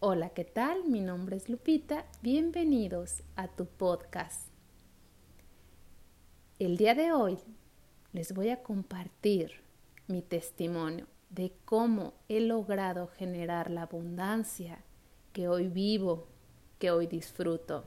Hola, 0.00 0.30
¿qué 0.30 0.44
tal? 0.44 0.84
Mi 0.84 1.00
nombre 1.00 1.34
es 1.34 1.48
Lupita. 1.48 2.06
Bienvenidos 2.22 3.24
a 3.34 3.48
tu 3.48 3.66
podcast. 3.66 4.46
El 6.60 6.76
día 6.76 6.94
de 6.94 7.10
hoy 7.10 7.36
les 8.12 8.32
voy 8.32 8.50
a 8.50 8.62
compartir 8.62 9.54
mi 10.06 10.22
testimonio 10.22 11.08
de 11.30 11.52
cómo 11.64 12.14
he 12.28 12.38
logrado 12.38 13.08
generar 13.08 13.72
la 13.72 13.82
abundancia 13.82 14.84
que 15.32 15.48
hoy 15.48 15.66
vivo, 15.66 16.28
que 16.78 16.92
hoy 16.92 17.08
disfruto. 17.08 17.82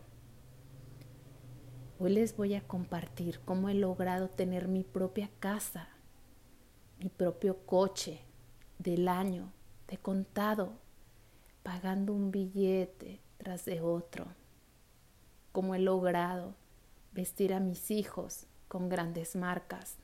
Hoy 1.98 2.12
les 2.12 2.36
voy 2.36 2.56
a 2.56 2.68
compartir 2.68 3.40
cómo 3.46 3.70
he 3.70 3.74
logrado 3.74 4.28
tener 4.28 4.68
mi 4.68 4.84
propia 4.84 5.30
casa, 5.40 5.88
mi 7.00 7.08
propio 7.08 7.66
coche 7.66 8.20
del 8.80 9.08
año, 9.08 9.54
de 9.88 9.98
contado, 9.98 10.81
pagando 11.64 12.14
un 12.14 12.32
billete 12.32 13.22
tras 13.38 13.66
de 13.66 13.82
otro, 13.82 14.28
como 15.52 15.76
he 15.76 15.80
logrado 15.80 16.56
vestir 17.14 17.54
a 17.54 17.60
mis 17.60 17.92
hijos 17.92 18.46
con 18.68 18.90
grandes 18.90 19.36
marcas 19.36 19.98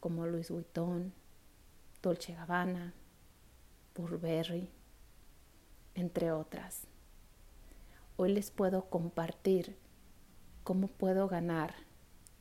como 0.00 0.26
Louis 0.26 0.50
Vuitton, 0.50 1.12
Dolce 2.02 2.34
Gabbana, 2.34 2.94
Burberry, 3.94 4.70
entre 5.94 6.30
otras. 6.30 6.86
Hoy 8.16 8.32
les 8.32 8.50
puedo 8.50 8.88
compartir 8.88 9.76
cómo 10.62 10.88
puedo 10.88 11.28
ganar 11.28 11.74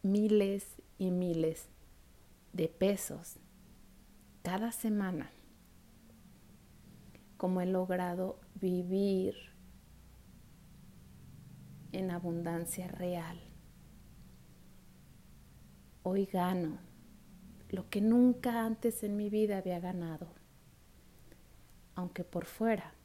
miles 0.04 0.76
y 0.98 1.12
miles 1.12 1.68
de 2.54 2.68
pesos 2.68 3.38
cada 4.44 4.72
semana 4.72 5.32
cómo 7.46 7.62
he 7.62 7.68
logrado 7.68 8.40
vivir 8.56 9.36
en 11.92 12.10
abundancia 12.10 12.88
real. 12.88 13.40
Hoy 16.02 16.26
gano 16.26 16.80
lo 17.70 17.88
que 17.88 18.02
nunca 18.02 18.66
antes 18.66 19.04
en 19.04 19.16
mi 19.16 19.30
vida 19.30 19.60
había 19.60 19.80
ganado, 19.80 20.28
aunque 21.94 22.24
por 22.24 22.46
fuera 22.46 22.96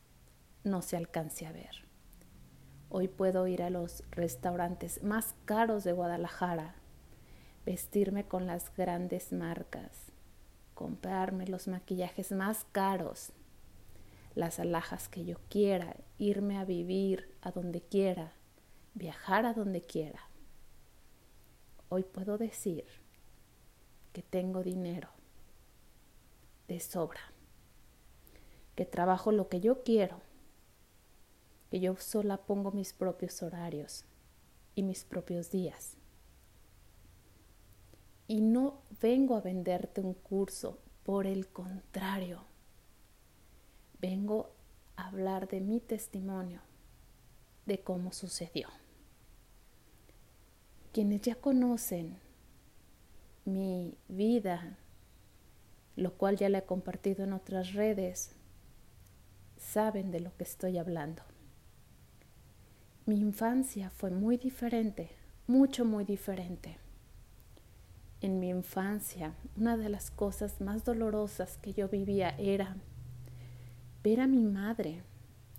no 0.65 0.81
se 0.81 0.97
alcance 0.97 1.45
a 1.45 1.53
ver. 1.53 1.85
Hoy 2.89 3.09
puedo 3.09 3.47
ir 3.47 3.63
a 3.63 3.69
los 3.69 4.05
restaurantes 4.11 5.03
más 5.03 5.35
caros 5.45 5.85
de 5.85 5.93
Guadalajara, 5.93 6.77
vestirme 7.67 8.25
con 8.27 8.47
las 8.47 8.75
grandes 8.75 9.35
marcas, 9.35 10.15
comprarme 10.73 11.47
los 11.47 11.69
maquillajes 11.69 12.33
más 12.33 12.65
caros 12.73 13.35
las 14.35 14.61
alhajas 14.61 15.09
que 15.09 15.25
yo 15.25 15.39
quiera, 15.49 15.97
irme 16.19 16.59
a 16.59 16.65
vivir 16.65 17.35
a 17.41 17.51
donde 17.51 17.81
quiera, 17.81 18.33
viajar 18.95 19.47
a 19.47 19.55
donde 19.55 19.83
quiera. 19.83 20.21
Hoy 21.89 22.05
puedo 22.05 22.39
decir 22.39 22.85
que 24.13 24.23
tengo 24.23 24.63
dinero 24.63 25.09
de 26.69 26.81
sobra, 26.81 27.21
que 28.77 28.85
trabajo 28.85 29.33
lo 29.33 29.49
que 29.49 29.61
yo 29.61 29.83
quiero, 29.83 30.21
que 31.71 31.81
yo 31.81 31.97
sola 31.97 32.39
pongo 32.39 32.71
mis 32.73 32.93
propios 32.93 33.43
horarios 33.43 34.05
y 34.75 34.83
mis 34.83 35.05
propios 35.05 35.51
días. 35.51 35.97
Y 38.27 38.41
no 38.41 38.83
vengo 39.01 39.37
a 39.37 39.41
venderte 39.41 40.01
un 40.01 40.15
curso, 40.15 40.79
por 41.03 41.27
el 41.27 41.49
contrario, 41.49 42.45
vengo 44.01 44.51
a 44.97 45.09
hablar 45.09 45.49
de 45.49 45.61
mi 45.61 45.81
testimonio, 45.81 46.61
de 47.67 47.81
cómo 47.81 48.13
sucedió. 48.13 48.69
Quienes 50.93 51.23
ya 51.23 51.35
conocen 51.37 52.19
mi 53.45 53.95
vida, 54.09 54.79
lo 55.97 56.15
cual 56.15 56.37
ya 56.37 56.49
le 56.49 56.59
he 56.59 56.65
compartido 56.65 57.25
en 57.25 57.33
otras 57.33 57.75
redes, 57.75 58.35
saben 59.57 60.11
de 60.11 60.21
lo 60.21 60.37
que 60.37 60.45
estoy 60.45 60.79
hablando. 60.79 61.23
Mi 63.07 63.21
infancia 63.21 63.91
fue 63.91 64.11
muy 64.11 64.37
diferente, 64.37 65.11
mucho, 65.47 65.85
muy 65.85 66.05
diferente. 66.05 66.79
En 68.21 68.39
mi 68.39 68.51
infancia, 68.51 69.35
una 69.57 69.77
de 69.77 69.89
las 69.89 70.11
cosas 70.11 70.61
más 70.61 70.85
dolorosas 70.85 71.57
que 71.59 71.73
yo 71.73 71.89
vivía 71.89 72.31
era 72.39 72.77
ver 74.03 74.21
a 74.21 74.27
mi 74.27 74.41
madre 74.41 75.03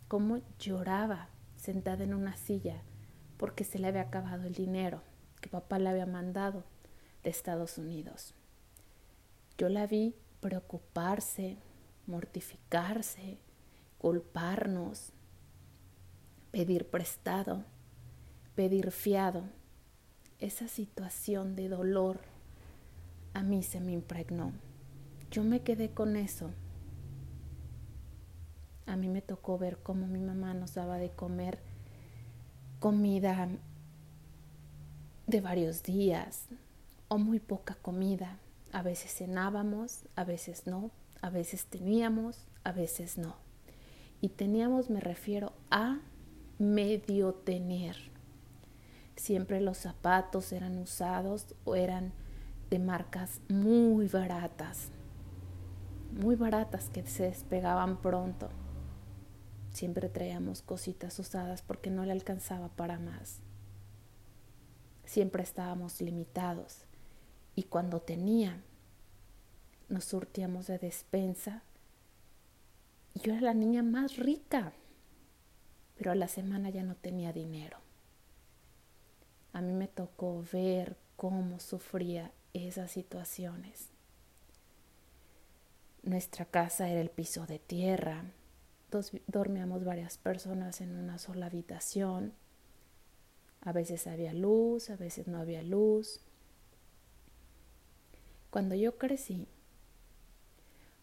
cómo 0.07 0.41
lloraba 0.59 1.29
sentada 1.55 2.03
en 2.03 2.13
una 2.13 2.35
silla 2.35 2.81
porque 3.37 3.63
se 3.63 3.77
le 3.77 3.87
había 3.87 4.01
acabado 4.01 4.43
el 4.47 4.53
dinero 4.53 5.01
que 5.41 5.49
papá 5.49 5.79
le 5.79 5.89
había 5.89 6.05
mandado 6.05 6.63
de 7.23 7.29
Estados 7.29 7.77
Unidos. 7.77 8.33
Yo 9.57 9.69
la 9.69 9.85
vi 9.85 10.15
preocuparse, 10.39 11.57
mortificarse, 12.07 13.37
culparnos, 13.99 15.13
pedir 16.51 16.87
prestado, 16.87 17.63
pedir 18.55 18.91
fiado. 18.91 19.43
Esa 20.39 20.67
situación 20.67 21.55
de 21.55 21.69
dolor 21.69 22.21
a 23.33 23.43
mí 23.43 23.61
se 23.61 23.79
me 23.79 23.91
impregnó. 23.91 24.51
Yo 25.29 25.43
me 25.43 25.61
quedé 25.61 25.91
con 25.91 26.15
eso 26.15 26.51
a 28.91 28.97
mí 28.97 29.07
me 29.07 29.21
tocó 29.21 29.57
ver 29.57 29.77
cómo 29.77 30.05
mi 30.05 30.19
mamá 30.19 30.53
nos 30.53 30.73
daba 30.73 30.97
de 30.97 31.11
comer 31.11 31.59
comida 32.81 33.47
de 35.27 35.39
varios 35.39 35.81
días 35.81 36.47
o 37.07 37.17
muy 37.17 37.39
poca 37.39 37.75
comida. 37.75 38.37
A 38.73 38.81
veces 38.81 39.15
cenábamos, 39.15 40.03
a 40.17 40.25
veces 40.25 40.67
no, 40.67 40.91
a 41.21 41.29
veces 41.29 41.67
teníamos, 41.67 42.49
a 42.65 42.73
veces 42.73 43.17
no. 43.17 43.35
Y 44.19 44.27
teníamos, 44.27 44.89
me 44.89 44.99
refiero 44.99 45.53
a 45.69 45.99
medio 46.59 47.33
tener. 47.33 47.95
Siempre 49.15 49.61
los 49.61 49.77
zapatos 49.77 50.51
eran 50.51 50.77
usados 50.77 51.55
o 51.63 51.75
eran 51.75 52.11
de 52.69 52.79
marcas 52.79 53.39
muy 53.47 54.09
baratas, 54.09 54.89
muy 56.11 56.35
baratas 56.35 56.89
que 56.89 57.05
se 57.05 57.23
despegaban 57.23 57.95
pronto. 57.95 58.49
Siempre 59.71 60.09
traíamos 60.09 60.61
cositas 60.61 61.17
usadas 61.19 61.61
porque 61.61 61.89
no 61.89 62.05
le 62.05 62.11
alcanzaba 62.11 62.69
para 62.69 62.99
más. 62.99 63.39
Siempre 65.05 65.43
estábamos 65.43 66.01
limitados 66.01 66.85
y 67.55 67.63
cuando 67.63 68.01
tenía, 68.01 68.61
nos 69.89 70.05
surtíamos 70.05 70.67
de 70.67 70.77
despensa. 70.77 71.63
Y 73.13 73.19
yo 73.19 73.33
era 73.33 73.41
la 73.41 73.53
niña 73.53 73.83
más 73.83 74.17
rica, 74.17 74.73
pero 75.97 76.11
a 76.11 76.15
la 76.15 76.27
semana 76.27 76.69
ya 76.69 76.83
no 76.83 76.95
tenía 76.95 77.33
dinero. 77.33 77.77
A 79.53 79.61
mí 79.61 79.73
me 79.73 79.87
tocó 79.87 80.43
ver 80.51 80.95
cómo 81.17 81.59
sufría 81.59 82.31
esas 82.53 82.91
situaciones. 82.91 83.89
Nuestra 86.03 86.45
casa 86.45 86.89
era 86.89 87.01
el 87.01 87.09
piso 87.09 87.45
de 87.45 87.59
tierra, 87.59 88.23
dormíamos 89.27 89.83
varias 89.83 90.17
personas 90.17 90.81
en 90.81 90.95
una 90.95 91.17
sola 91.17 91.47
habitación. 91.47 92.33
A 93.61 93.71
veces 93.71 94.07
había 94.07 94.33
luz, 94.33 94.89
a 94.89 94.95
veces 94.95 95.27
no 95.27 95.39
había 95.39 95.61
luz. 95.63 96.19
Cuando 98.49 98.75
yo 98.75 98.97
crecí, 98.97 99.47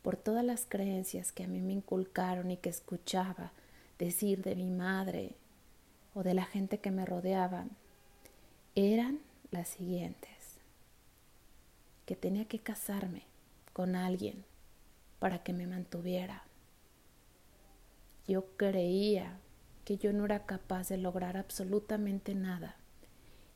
por 0.02 0.16
todas 0.16 0.44
las 0.44 0.66
creencias 0.66 1.32
que 1.32 1.44
a 1.44 1.48
mí 1.48 1.60
me 1.60 1.72
inculcaron 1.72 2.50
y 2.50 2.56
que 2.56 2.68
escuchaba 2.68 3.52
decir 3.98 4.42
de 4.42 4.54
mi 4.54 4.70
madre 4.70 5.34
o 6.14 6.22
de 6.22 6.34
la 6.34 6.44
gente 6.44 6.78
que 6.78 6.90
me 6.90 7.04
rodeaba, 7.04 7.66
eran 8.74 9.20
las 9.50 9.68
siguientes. 9.68 10.30
Que 12.06 12.16
tenía 12.16 12.46
que 12.46 12.58
casarme 12.58 13.22
con 13.72 13.96
alguien 13.96 14.44
para 15.18 15.42
que 15.42 15.52
me 15.52 15.66
mantuviera 15.66 16.44
yo 18.28 18.44
creía 18.58 19.40
que 19.84 19.96
yo 19.96 20.12
no 20.12 20.26
era 20.26 20.44
capaz 20.44 20.90
de 20.90 20.98
lograr 20.98 21.38
absolutamente 21.38 22.34
nada 22.34 22.76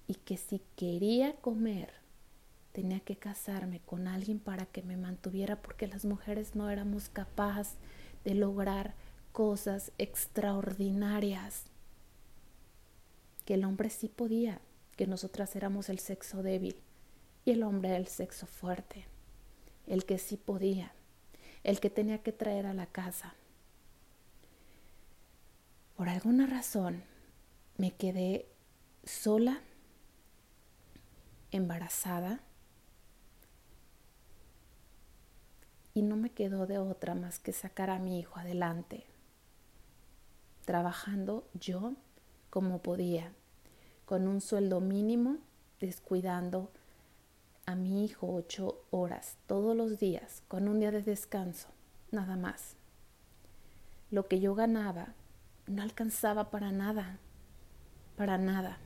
y 0.08 0.14
que 0.14 0.38
si 0.38 0.62
quería 0.76 1.36
comer 1.36 1.92
tenía 2.72 3.00
que 3.00 3.16
casarme 3.16 3.80
con 3.80 4.08
alguien 4.08 4.38
para 4.38 4.64
que 4.64 4.82
me 4.82 4.96
mantuviera 4.96 5.60
porque 5.60 5.86
las 5.86 6.06
mujeres 6.06 6.56
no 6.56 6.70
éramos 6.70 7.10
capaces 7.10 7.76
de 8.24 8.34
lograr 8.34 8.94
cosas 9.32 9.92
extraordinarias. 9.98 11.64
Que 13.44 13.54
el 13.54 13.64
hombre 13.64 13.90
sí 13.90 14.08
podía, 14.08 14.62
que 14.96 15.06
nosotras 15.06 15.54
éramos 15.54 15.90
el 15.90 15.98
sexo 15.98 16.42
débil 16.42 16.76
y 17.44 17.50
el 17.50 17.62
hombre 17.62 17.94
el 17.96 18.06
sexo 18.06 18.46
fuerte, 18.46 19.04
el 19.86 20.06
que 20.06 20.16
sí 20.16 20.38
podía, 20.38 20.94
el 21.62 21.78
que 21.78 21.90
tenía 21.90 22.22
que 22.22 22.32
traer 22.32 22.64
a 22.64 22.72
la 22.72 22.86
casa 22.86 23.34
alguna 25.98 26.46
razón 26.46 27.02
me 27.76 27.92
quedé 27.94 28.46
sola, 29.04 29.60
embarazada, 31.50 32.40
y 35.94 36.02
no 36.02 36.16
me 36.16 36.30
quedó 36.30 36.66
de 36.66 36.78
otra 36.78 37.14
más 37.14 37.38
que 37.38 37.52
sacar 37.52 37.90
a 37.90 37.98
mi 37.98 38.18
hijo 38.18 38.38
adelante, 38.38 39.04
trabajando 40.64 41.46
yo 41.54 41.94
como 42.50 42.80
podía, 42.82 43.32
con 44.06 44.26
un 44.26 44.40
sueldo 44.40 44.80
mínimo, 44.80 45.38
descuidando 45.80 46.70
a 47.66 47.74
mi 47.74 48.04
hijo 48.04 48.32
ocho 48.32 48.84
horas 48.90 49.36
todos 49.46 49.76
los 49.76 49.98
días, 49.98 50.42
con 50.48 50.68
un 50.68 50.80
día 50.80 50.90
de 50.90 51.02
descanso, 51.02 51.68
nada 52.10 52.36
más. 52.36 52.76
Lo 54.10 54.28
que 54.28 54.40
yo 54.40 54.54
ganaba 54.54 55.14
no 55.66 55.82
alcanzaba 55.82 56.50
para 56.50 56.72
nada, 56.72 57.18
para 58.16 58.38
nada. 58.38 58.78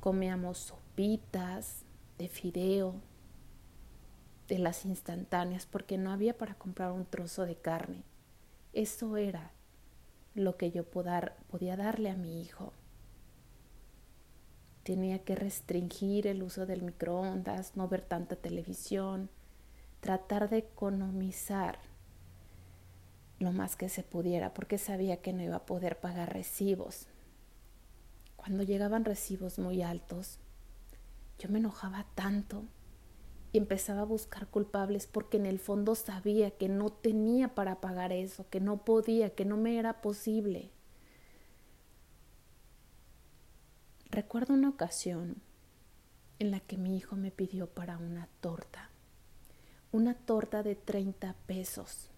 Comíamos 0.00 0.58
sopitas 0.58 1.84
de 2.18 2.28
fideo, 2.28 2.94
de 4.48 4.58
las 4.58 4.84
instantáneas, 4.84 5.66
porque 5.66 5.98
no 5.98 6.10
había 6.10 6.36
para 6.36 6.54
comprar 6.54 6.92
un 6.92 7.06
trozo 7.06 7.44
de 7.44 7.56
carne. 7.56 8.02
Eso 8.72 9.16
era 9.16 9.52
lo 10.34 10.56
que 10.56 10.70
yo 10.70 10.84
podía 10.84 11.76
darle 11.76 12.10
a 12.10 12.16
mi 12.16 12.40
hijo. 12.40 12.72
Tenía 14.82 15.22
que 15.22 15.36
restringir 15.36 16.26
el 16.26 16.42
uso 16.42 16.66
del 16.66 16.82
microondas, 16.82 17.76
no 17.76 17.88
ver 17.88 18.00
tanta 18.00 18.36
televisión, 18.36 19.28
tratar 20.00 20.48
de 20.48 20.58
economizar 20.58 21.78
lo 23.40 23.52
más 23.52 23.74
que 23.74 23.88
se 23.88 24.04
pudiera, 24.04 24.54
porque 24.54 24.78
sabía 24.78 25.20
que 25.20 25.32
no 25.32 25.42
iba 25.42 25.56
a 25.56 25.66
poder 25.66 25.98
pagar 25.98 26.32
recibos. 26.32 27.08
Cuando 28.36 28.62
llegaban 28.62 29.04
recibos 29.04 29.58
muy 29.58 29.82
altos, 29.82 30.38
yo 31.38 31.48
me 31.48 31.58
enojaba 31.58 32.06
tanto 32.14 32.64
y 33.52 33.58
empezaba 33.58 34.02
a 34.02 34.04
buscar 34.04 34.46
culpables 34.48 35.06
porque 35.06 35.38
en 35.38 35.46
el 35.46 35.58
fondo 35.58 35.94
sabía 35.94 36.50
que 36.50 36.68
no 36.68 36.90
tenía 36.90 37.54
para 37.54 37.80
pagar 37.80 38.12
eso, 38.12 38.48
que 38.50 38.60
no 38.60 38.84
podía, 38.84 39.34
que 39.34 39.46
no 39.46 39.56
me 39.56 39.78
era 39.78 40.02
posible. 40.02 40.70
Recuerdo 44.10 44.52
una 44.54 44.68
ocasión 44.68 45.36
en 46.38 46.50
la 46.50 46.60
que 46.60 46.76
mi 46.76 46.96
hijo 46.96 47.16
me 47.16 47.30
pidió 47.30 47.68
para 47.68 47.96
una 47.96 48.28
torta, 48.40 48.90
una 49.92 50.14
torta 50.14 50.62
de 50.62 50.74
30 50.74 51.34
pesos. 51.46 52.09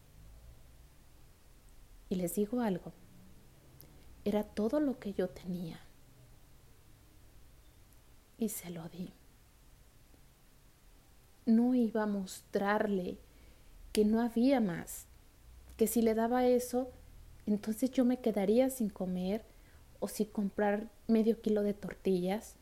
Y 2.13 2.17
les 2.17 2.35
digo 2.35 2.61
algo, 2.61 2.93
era 4.27 4.45
todo 4.45 4.81
lo 4.81 4.99
que 4.99 5.15
yo 5.15 5.31
tenía. 5.31 5.81
Y 8.37 8.51
se 8.51 8.69
lo 8.69 8.87
di 8.91 9.13
no 11.47 11.75
iba 11.75 12.05
a 12.05 12.07
mostrarle 12.07 13.19
que 13.93 14.05
no 14.05 14.21
había 14.21 14.61
más, 14.61 15.07
que 15.77 15.87
si 15.87 16.03
le 16.03 16.15
daba 16.15 16.47
eso, 16.47 16.91
entonces 17.47 17.91
yo 17.91 18.05
me 18.05 18.21
quedaría 18.21 18.71
sin 18.71 18.89
comer 18.89 19.45
o 20.01 20.09
sin 20.09 20.27
comprar 20.27 20.91
medio 21.09 21.41
kilo 21.41 21.63
de 21.63 21.75
tortillas 21.75 22.55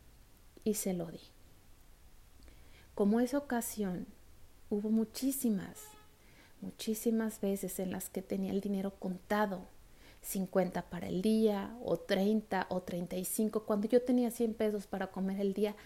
y 0.64 0.74
se 0.74 0.94
lo 0.94 1.10
di. 1.10 1.20
Como 2.94 3.20
esa 3.20 3.38
ocasión, 3.38 4.06
hubo 4.70 4.90
muchísimas, 4.90 5.78
muchísimas 6.60 7.40
veces 7.40 7.78
en 7.78 7.90
las 7.90 8.10
que 8.10 8.22
tenía 8.22 8.52
el 8.52 8.60
dinero 8.60 8.94
contado, 8.98 9.60
50 10.22 10.90
para 10.90 11.08
el 11.08 11.22
día 11.22 11.76
o 11.82 11.96
30 11.98 12.66
o 12.68 12.82
35, 12.82 13.64
cuando 13.64 13.88
yo 13.88 14.02
tenía 14.02 14.30
100 14.30 14.54
pesos 14.54 14.86
para 14.86 15.10
comer 15.10 15.40
el 15.40 15.54
día, 15.54 15.76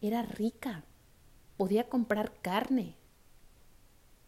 era 0.00 0.22
rica 0.22 0.84
podía 1.56 1.88
comprar 1.88 2.32
carne. 2.42 2.96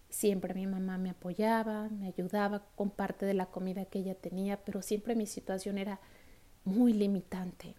Siempre 0.09 0.55
mi 0.55 0.67
mamá 0.67 0.99
me 0.99 1.11
apoyaba, 1.11 1.89
me 1.89 2.07
ayudaba 2.07 2.65
con 2.75 2.91
parte 2.91 3.27
de 3.27 3.35
la 3.35 3.47
comida 3.47 3.85
que 3.85 3.99
ella 3.99 4.15
tenía, 4.15 4.65
pero 4.65 4.83
siempre 4.83 5.15
mi 5.15 5.27
situación 5.27 5.79
era 5.79 6.01
muy 6.65 6.93
limitante. 6.93 7.75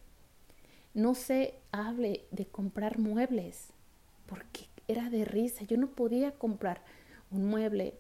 No 0.94 1.16
se 1.16 1.56
hable 1.72 2.26
de 2.32 2.46
comprar 2.46 3.00
muebles, 3.00 3.70
porque 4.26 4.68
era 4.88 5.10
de 5.10 5.26
risa. 5.26 5.64
Yo 5.64 5.78
no 5.78 5.92
podía 5.92 6.32
comprar 6.32 6.82
un 7.32 7.46
mueble, 7.46 7.96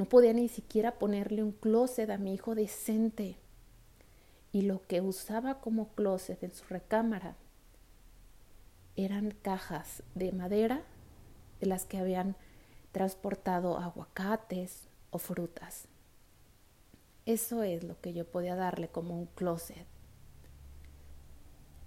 no 0.00 0.06
podía 0.06 0.32
ni 0.32 0.48
siquiera 0.48 0.98
ponerle 0.98 1.42
un 1.42 1.52
closet 1.52 2.08
a 2.08 2.16
mi 2.16 2.32
hijo 2.32 2.54
decente. 2.54 3.36
Y 4.50 4.62
lo 4.62 4.80
que 4.86 5.02
usaba 5.02 5.60
como 5.60 5.90
closet 5.90 6.42
en 6.42 6.54
su 6.54 6.64
recámara 6.70 7.36
eran 8.96 9.32
cajas 9.42 10.02
de 10.14 10.32
madera 10.32 10.80
de 11.60 11.66
las 11.66 11.84
que 11.84 11.98
habían 11.98 12.34
transportado 12.92 13.76
aguacates 13.76 14.88
o 15.10 15.18
frutas. 15.18 15.84
Eso 17.26 17.62
es 17.62 17.84
lo 17.84 18.00
que 18.00 18.14
yo 18.14 18.24
podía 18.24 18.56
darle 18.56 18.88
como 18.88 19.18
un 19.18 19.26
closet. 19.26 19.84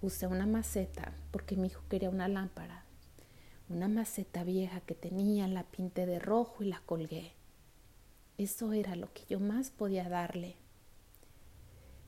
Usé 0.02 0.28
una 0.28 0.46
maceta 0.46 1.14
porque 1.32 1.56
mi 1.56 1.66
hijo 1.66 1.82
quería 1.88 2.10
una 2.10 2.28
lámpara. 2.28 2.84
Una 3.68 3.88
maceta 3.88 4.44
vieja 4.44 4.80
que 4.82 4.94
tenía, 4.94 5.48
la 5.48 5.64
pinté 5.64 6.06
de 6.06 6.20
rojo 6.20 6.62
y 6.62 6.68
la 6.68 6.80
colgué. 6.86 7.32
Eso 8.38 8.72
era 8.72 8.96
lo 8.96 9.12
que 9.12 9.24
yo 9.28 9.40
más 9.40 9.70
podía 9.70 10.08
darle. 10.08 10.56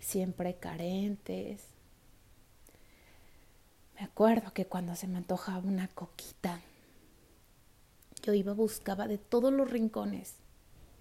Siempre 0.00 0.56
carentes, 0.56 1.64
me 3.98 4.04
acuerdo 4.04 4.52
que 4.52 4.66
cuando 4.66 4.94
se 4.94 5.06
me 5.06 5.16
antojaba 5.16 5.66
una 5.66 5.88
coquita, 5.88 6.60
yo 8.22 8.34
iba, 8.34 8.52
buscaba 8.52 9.06
de 9.08 9.16
todos 9.16 9.52
los 9.52 9.70
rincones 9.70 10.34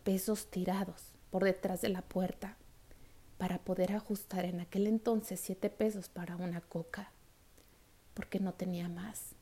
pesos 0.06 0.50
tirados 0.50 1.02
por 1.30 1.44
detrás 1.44 1.82
de 1.82 1.90
la 1.90 2.02
puerta 2.04 2.56
para 3.38 3.58
poder 3.58 3.92
ajustar 3.94 4.46
en 4.46 4.62
aquel 4.62 4.88
entonces 4.88 5.42
siete 5.42 5.70
pesos 5.70 6.08
para 6.08 6.38
una 6.38 6.62
coca, 6.62 7.12
porque 8.14 8.40
no 8.40 8.54
tenía 8.54 8.88
más. 8.88 9.35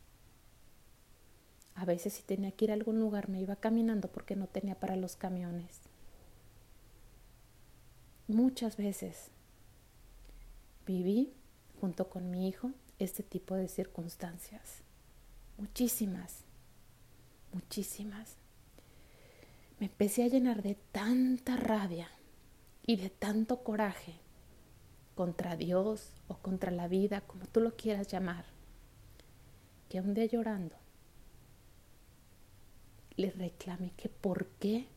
A 1.76 1.86
veces 1.86 2.14
si 2.14 2.24
tenía 2.24 2.52
que 2.52 2.66
ir 2.66 2.72
a 2.72 2.76
algún 2.76 3.00
lugar 3.00 3.30
me 3.30 3.42
iba 3.42 3.56
caminando 3.56 4.08
porque 4.08 4.36
no 4.36 4.48
tenía 4.48 4.76
para 4.80 4.96
los 4.96 5.16
camiones. 5.16 5.82
Muchas 8.28 8.78
veces 8.78 9.30
viví 10.86 11.34
junto 11.82 12.10
con 12.10 12.30
mi 12.30 12.48
hijo 12.48 12.72
este 13.00 13.24
tipo 13.24 13.56
de 13.56 13.68
circunstancias. 13.68 14.82
Muchísimas, 15.58 16.42
muchísimas. 17.52 18.36
Me 19.80 19.88
empecé 19.88 20.24
a 20.24 20.28
llenar 20.28 20.62
de 20.62 20.76
tanta 20.92 21.58
rabia 21.58 22.10
y 22.86 22.98
de 22.98 23.10
tanto 23.10 23.64
coraje 23.64 24.14
contra 25.16 25.56
Dios 25.56 26.12
o 26.28 26.38
contra 26.38 26.72
la 26.72 26.88
vida, 26.88 27.22
como 27.22 27.46
tú 27.48 27.60
lo 27.60 27.76
quieras 27.76 28.08
llamar, 28.08 28.46
que 29.90 30.00
un 30.00 30.14
día 30.14 30.26
llorando 30.26 30.83
le 33.18 33.32
reclamé 33.32 33.92
que 33.98 34.10
por 34.10 34.48
qué 34.60 34.88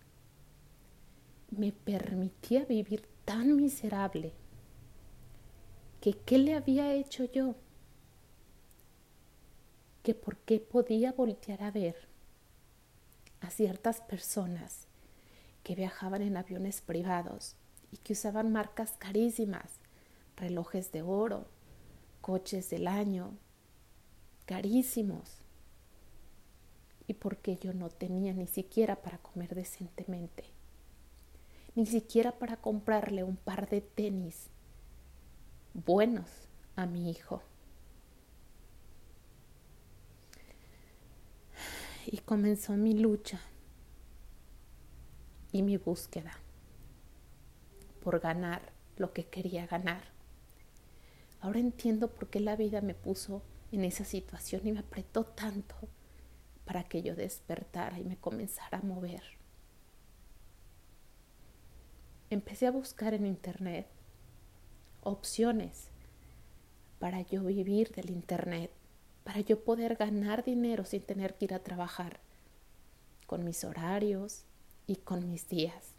me 1.50 1.72
permitía 1.72 2.64
vivir 2.64 3.06
tan 3.24 3.56
miserable, 3.56 4.32
que 6.00 6.14
qué 6.14 6.38
le 6.38 6.54
había 6.54 6.94
hecho 6.94 7.24
yo 7.24 7.54
que 10.06 10.14
por 10.14 10.36
qué 10.36 10.60
podía 10.60 11.10
voltear 11.10 11.64
a 11.64 11.72
ver 11.72 11.96
a 13.40 13.50
ciertas 13.50 14.00
personas 14.02 14.86
que 15.64 15.74
viajaban 15.74 16.22
en 16.22 16.36
aviones 16.36 16.80
privados 16.80 17.56
y 17.90 17.96
que 17.96 18.12
usaban 18.12 18.52
marcas 18.52 18.92
carísimas, 19.00 19.80
relojes 20.36 20.92
de 20.92 21.02
oro, 21.02 21.48
coches 22.20 22.70
del 22.70 22.86
año, 22.86 23.36
carísimos. 24.44 25.35
Y 27.06 27.14
porque 27.14 27.56
yo 27.56 27.72
no 27.72 27.88
tenía 27.88 28.32
ni 28.32 28.46
siquiera 28.46 28.96
para 28.96 29.18
comer 29.18 29.54
decentemente, 29.54 30.44
ni 31.74 31.86
siquiera 31.86 32.32
para 32.32 32.56
comprarle 32.56 33.22
un 33.22 33.36
par 33.36 33.68
de 33.68 33.80
tenis 33.80 34.48
buenos 35.74 36.28
a 36.74 36.86
mi 36.86 37.10
hijo. 37.10 37.42
y 42.06 42.18
comenzó 42.18 42.74
mi 42.74 42.94
lucha 42.94 43.40
y 45.50 45.62
mi 45.62 45.76
búsqueda 45.76 46.32
por 48.02 48.20
ganar 48.20 48.62
lo 48.96 49.12
que 49.12 49.26
quería 49.26 49.66
ganar. 49.66 50.04
Ahora 51.40 51.58
entiendo 51.58 52.08
por 52.08 52.28
qué 52.28 52.40
la 52.40 52.56
vida 52.56 52.80
me 52.80 52.94
puso 52.94 53.42
en 53.72 53.84
esa 53.84 54.04
situación 54.04 54.66
y 54.66 54.72
me 54.72 54.78
apretó 54.78 55.24
tanto 55.24 55.76
para 56.66 56.84
que 56.84 57.02
yo 57.02 57.14
despertara 57.14 57.98
y 57.98 58.04
me 58.04 58.18
comenzara 58.18 58.78
a 58.78 58.82
mover. 58.82 59.22
Empecé 62.28 62.66
a 62.66 62.72
buscar 62.72 63.14
en 63.14 63.24
internet 63.24 63.86
opciones 65.02 65.88
para 66.98 67.20
yo 67.22 67.44
vivir 67.44 67.90
del 67.92 68.10
Internet, 68.10 68.70
para 69.22 69.40
yo 69.40 69.62
poder 69.62 69.96
ganar 69.96 70.44
dinero 70.44 70.84
sin 70.84 71.02
tener 71.02 71.34
que 71.34 71.46
ir 71.46 71.54
a 71.54 71.62
trabajar, 71.62 72.20
con 73.26 73.44
mis 73.44 73.64
horarios 73.64 74.44
y 74.86 74.96
con 74.96 75.30
mis 75.30 75.48
días. 75.48 75.94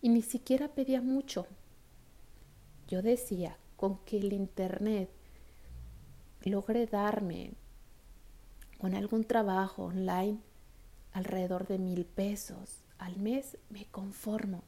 Y 0.00 0.08
ni 0.08 0.22
siquiera 0.22 0.68
pedía 0.68 1.00
mucho. 1.00 1.46
Yo 2.88 3.02
decía, 3.02 3.56
con 3.76 3.98
que 4.04 4.18
el 4.18 4.32
Internet 4.32 5.10
logre 6.42 6.86
darme 6.86 7.52
con 8.82 8.96
algún 8.96 9.22
trabajo 9.22 9.84
online 9.84 10.40
alrededor 11.12 11.68
de 11.68 11.78
mil 11.78 12.04
pesos 12.04 12.82
al 12.98 13.16
mes, 13.16 13.56
me 13.70 13.84
conformo. 13.84 14.64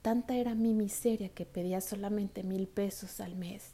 Tanta 0.00 0.36
era 0.36 0.54
mi 0.54 0.72
miseria 0.72 1.28
que 1.28 1.44
pedía 1.44 1.82
solamente 1.82 2.42
mil 2.42 2.66
pesos 2.66 3.20
al 3.20 3.36
mes. 3.36 3.72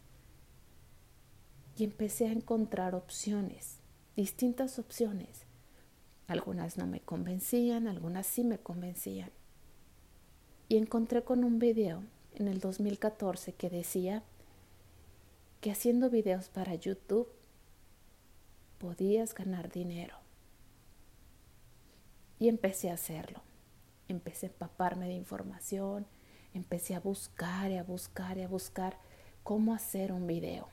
Y 1.76 1.84
empecé 1.84 2.26
a 2.26 2.32
encontrar 2.32 2.96
opciones, 2.96 3.76
distintas 4.16 4.80
opciones. 4.80 5.44
Algunas 6.26 6.76
no 6.76 6.88
me 6.88 6.98
convencían, 6.98 7.86
algunas 7.86 8.26
sí 8.26 8.42
me 8.42 8.58
convencían. 8.58 9.30
Y 10.68 10.76
encontré 10.76 11.22
con 11.22 11.44
un 11.44 11.60
video 11.60 12.02
en 12.34 12.48
el 12.48 12.58
2014 12.58 13.52
que 13.52 13.70
decía 13.70 14.24
que 15.60 15.70
haciendo 15.70 16.10
videos 16.10 16.48
para 16.48 16.74
YouTube 16.74 17.28
podías 18.82 19.32
ganar 19.32 19.70
dinero. 19.70 20.16
Y 22.40 22.48
empecé 22.48 22.90
a 22.90 22.94
hacerlo. 22.94 23.40
Empecé 24.08 24.46
a 24.46 24.48
empaparme 24.48 25.06
de 25.06 25.14
información, 25.14 26.04
empecé 26.52 26.96
a 26.96 27.00
buscar 27.00 27.70
y 27.70 27.76
a 27.76 27.84
buscar 27.84 28.38
y 28.38 28.42
a 28.42 28.48
buscar 28.48 28.98
cómo 29.44 29.72
hacer 29.72 30.10
un 30.10 30.26
video. 30.26 30.68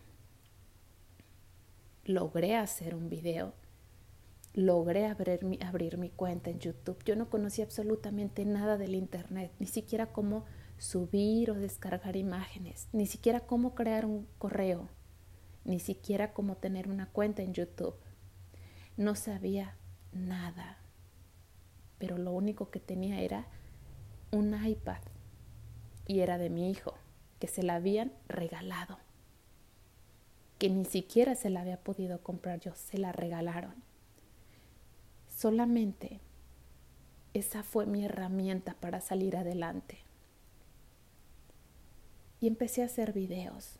Logré 2.04 2.56
hacer 2.56 2.96
un 2.96 3.10
video. 3.10 3.54
Logré 4.56 5.06
abrir 5.06 5.46
mi, 5.46 5.60
abrir 5.62 6.00
mi 6.00 6.10
cuenta 6.10 6.50
en 6.50 6.60
YouTube. 6.60 7.04
Yo 7.06 7.16
no 7.16 7.30
conocía 7.30 7.66
absolutamente 7.66 8.44
nada 8.44 8.80
del 8.80 8.96
Internet, 8.96 9.52
ni 9.60 9.68
siquiera 9.68 10.12
cómo 10.12 10.46
subir 10.80 11.52
o 11.52 11.54
descargar 11.54 12.16
imágenes, 12.16 12.88
ni 12.92 13.06
siquiera 13.06 13.42
cómo 13.42 13.76
crear 13.76 14.08
un 14.08 14.26
correo, 14.40 14.90
ni 15.70 15.80
siquiera 15.80 16.34
cómo 16.34 16.58
tener 16.58 16.90
una 16.90 17.06
cuenta 17.06 17.44
en 17.44 17.54
YouTube. 17.54 17.94
No 18.98 19.16
sabía 19.16 19.78
nada, 20.12 20.80
pero 22.00 22.18
lo 22.18 22.32
único 22.32 22.72
que 22.72 22.80
tenía 22.80 23.22
era 23.22 23.46
un 24.32 24.66
iPad 24.66 25.02
y 26.08 26.22
era 26.22 26.40
de 26.40 26.50
mi 26.50 26.72
hijo, 26.72 26.96
que 27.40 27.48
se 27.48 27.62
la 27.62 27.76
habían 27.76 28.12
regalado, 28.28 28.98
que 30.58 30.72
ni 30.72 30.86
siquiera 30.86 31.36
se 31.36 31.52
la 31.52 31.62
había 31.62 31.78
podido 31.78 32.24
comprar 32.24 32.60
yo, 32.60 32.74
se 32.74 32.98
la 32.98 33.12
regalaron. 33.12 33.76
Solamente 35.30 36.20
esa 37.36 37.62
fue 37.62 37.86
mi 37.86 38.04
herramienta 38.04 38.74
para 38.74 39.02
salir 39.02 39.38
adelante 39.38 40.00
y 42.42 42.48
empecé 42.48 42.82
a 42.82 42.86
hacer 42.86 43.14
videos. 43.14 43.79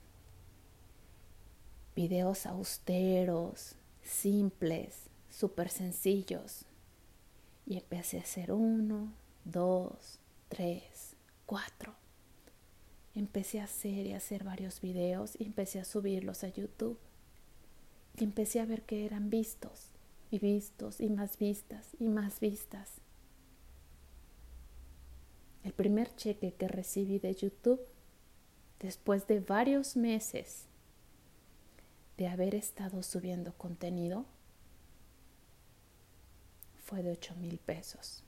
Videos 2.00 2.46
austeros, 2.46 3.76
simples, 4.04 4.96
súper 5.30 5.68
sencillos. 5.68 6.64
Y 7.66 7.76
empecé 7.76 8.20
a 8.20 8.22
hacer 8.22 8.54
uno, 8.54 9.12
dos, 9.44 10.18
tres, 10.48 11.18
cuatro. 11.46 11.94
Empecé 13.16 13.60
a 13.60 13.66
hacer 13.66 14.06
y 14.06 14.14
hacer 14.14 14.46
varios 14.46 14.80
videos 14.80 15.36
y 15.38 15.44
empecé 15.44 15.82
a 15.82 15.84
subirlos 15.84 16.46
a 16.46 16.48
YouTube. 16.48 16.98
Y 18.16 18.24
empecé 18.24 18.62
a 18.62 18.66
ver 18.66 18.84
que 18.84 19.06
eran 19.06 19.30
vistos 19.30 19.90
y 20.32 20.40
vistos 20.40 21.02
y 21.02 21.10
más 21.10 21.38
vistas 21.38 21.86
y 22.00 22.08
más 22.08 22.40
vistas. 22.40 22.94
El 25.66 25.74
primer 25.74 26.16
cheque 26.16 26.54
que 26.54 26.70
recibí 26.70 27.20
de 27.20 27.36
YouTube 27.36 27.82
después 28.80 29.28
de 29.28 29.42
varios 29.42 29.98
meses 29.98 30.69
de 32.20 32.28
haber 32.28 32.54
estado 32.54 33.02
subiendo 33.02 33.54
contenido, 33.54 34.26
fue 36.84 37.02
de 37.02 37.12
8 37.12 37.34
mil 37.36 37.60
pesos. 37.60 38.26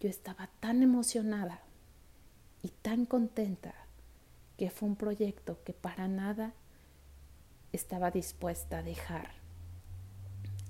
Yo 0.00 0.08
estaba 0.08 0.50
tan 0.58 0.82
emocionada 0.82 1.60
y 2.60 2.70
tan 2.70 3.06
contenta 3.06 3.72
que 4.58 4.68
fue 4.68 4.88
un 4.88 4.96
proyecto 4.96 5.62
que 5.62 5.72
para 5.72 6.08
nada 6.08 6.54
estaba 7.72 8.10
dispuesta 8.10 8.78
a 8.78 8.82
dejar. 8.82 9.30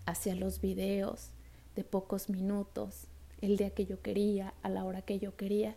Hacia 0.04 0.34
los 0.34 0.60
videos 0.60 1.30
de 1.76 1.84
pocos 1.84 2.28
minutos, 2.28 3.06
el 3.40 3.56
día 3.56 3.70
que 3.70 3.86
yo 3.86 4.02
quería, 4.02 4.52
a 4.62 4.68
la 4.68 4.84
hora 4.84 5.00
que 5.00 5.18
yo 5.18 5.34
quería, 5.34 5.76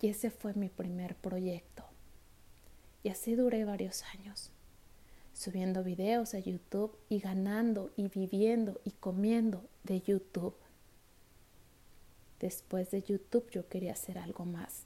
y 0.00 0.06
ese 0.06 0.30
fue 0.30 0.54
mi 0.54 0.68
primer 0.68 1.16
proyecto. 1.16 1.82
Y 3.02 3.08
así 3.08 3.34
duré 3.34 3.64
varios 3.64 4.04
años, 4.04 4.52
subiendo 5.36 5.84
videos 5.84 6.32
a 6.32 6.38
YouTube 6.38 6.96
y 7.10 7.18
ganando 7.18 7.92
y 7.94 8.08
viviendo 8.08 8.80
y 8.84 8.92
comiendo 8.92 9.62
de 9.84 10.00
YouTube. 10.00 10.56
Después 12.40 12.90
de 12.90 13.02
YouTube 13.02 13.50
yo 13.50 13.68
quería 13.68 13.92
hacer 13.92 14.18
algo 14.18 14.46
más. 14.46 14.84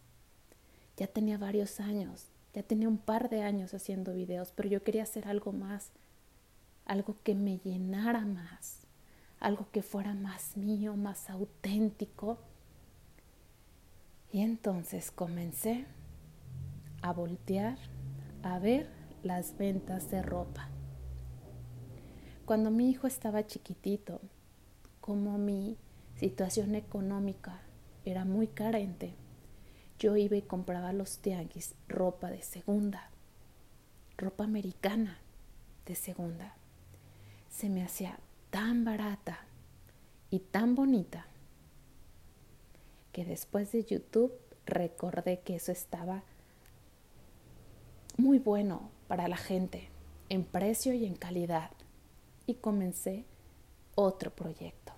Ya 0.97 1.07
tenía 1.07 1.38
varios 1.38 1.78
años, 1.78 2.26
ya 2.52 2.64
tenía 2.64 2.88
un 2.88 2.99
par 2.99 3.30
de 3.30 3.42
años 3.42 3.75
haciendo 3.75 4.12
videos, 4.12 4.52
pero 4.52 4.69
yo 4.69 4.83
quería 4.83 5.04
hacer 5.04 5.28
algo 5.28 5.52
más, 5.52 5.90
algo 6.85 7.16
que 7.23 7.37
me 7.37 7.59
llenara 7.59 8.26
más, 8.26 8.80
algo 9.38 9.69
que 9.71 9.83
fuera 9.83 10.14
más 10.14 10.57
mío, 10.57 10.97
más 10.97 11.30
auténtico 11.30 12.38
y 14.33 14.40
entonces 14.40 15.12
comencé 15.12 15.87
a 17.02 17.12
voltear 17.12 17.78
a 18.42 18.59
ver 18.59 19.00
las 19.23 19.57
ventas 19.57 20.11
de 20.11 20.23
ropa. 20.23 20.69
Cuando 22.45 22.71
mi 22.71 22.91
hijo 22.91 23.07
estaba 23.07 23.47
chiquitito, 23.47 24.21
como 25.00 25.39
mi 25.39 25.77
situación 26.17 26.75
económica 26.75 27.61
era 28.05 28.25
muy 28.25 28.49
carente, 28.49 29.15
yo 29.99 30.17
iba 30.17 30.37
y 30.37 30.43
compraba 30.43 30.93
los 30.93 31.19
tianguis 31.19 31.75
ropa 31.87 32.31
de 32.31 32.43
segunda, 32.43 33.11
ropa 34.17 34.45
americana 34.45 35.19
de 35.87 35.95
segunda. 35.95 36.57
Se 37.50 37.69
me 37.69 37.83
hacía 37.83 38.19
tan 38.50 38.85
barata 38.85 39.41
y 40.31 40.41
tan 40.41 40.75
bonita 40.75 41.27
que 43.12 43.25
después 43.25 43.73
de 43.73 43.85
YouTube 43.85 44.33
recordé 44.65 45.41
que 45.41 45.57
eso 45.57 45.73
estaba 45.73 46.23
muy 48.17 48.39
bueno 48.39 48.91
para 49.11 49.26
la 49.26 49.37
gente 49.37 49.88
en 50.29 50.45
precio 50.45 50.95
y 50.95 51.05
en 51.05 51.17
calidad. 51.17 51.73
Y 52.47 52.55
comencé 52.55 53.25
otro 53.97 54.31
proyecto 54.31 54.93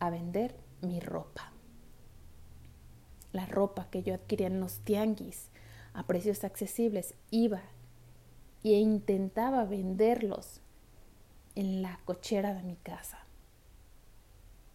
a 0.00 0.10
vender 0.10 0.56
mi 0.82 0.98
ropa. 0.98 1.52
La 3.30 3.46
ropa 3.46 3.86
que 3.92 4.02
yo 4.02 4.12
adquiría 4.12 4.48
en 4.48 4.58
los 4.58 4.80
tianguis 4.80 5.50
a 5.92 6.04
precios 6.08 6.42
accesibles 6.42 7.14
iba 7.30 7.62
e 8.64 8.72
intentaba 8.72 9.64
venderlos 9.66 10.60
en 11.54 11.80
la 11.80 12.00
cochera 12.04 12.54
de 12.54 12.64
mi 12.64 12.74
casa. 12.74 13.20